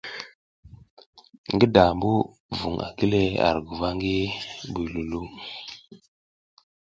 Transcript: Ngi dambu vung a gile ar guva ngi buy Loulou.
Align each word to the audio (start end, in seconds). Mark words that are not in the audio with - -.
Ngi 1.53 1.67
dambu 1.75 2.11
vung 2.57 2.77
a 2.85 2.87
gile 2.97 3.21
ar 3.47 3.57
guva 3.67 3.89
ngi 3.95 4.15
buy 4.71 4.87
Loulou. 4.93 5.27